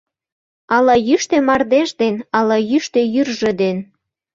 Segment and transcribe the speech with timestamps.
[0.75, 3.77] Ала йӱштӧ мардеж ден, ала йӱштӧ йӱржӧ ден